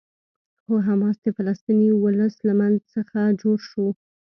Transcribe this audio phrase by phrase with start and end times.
[0.61, 3.87] خو حماس د فلسطیني ولس له منځ څخه جوړ شو.